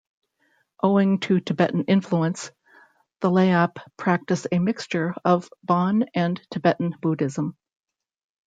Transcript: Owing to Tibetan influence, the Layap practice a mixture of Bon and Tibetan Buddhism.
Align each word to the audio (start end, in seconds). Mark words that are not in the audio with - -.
Owing 0.81 1.19
to 1.19 1.39
Tibetan 1.39 1.83
influence, 1.83 2.49
the 3.19 3.29
Layap 3.29 3.77
practice 3.97 4.47
a 4.51 4.57
mixture 4.57 5.13
of 5.23 5.47
Bon 5.63 6.05
and 6.15 6.41
Tibetan 6.49 6.95
Buddhism. 7.03 7.55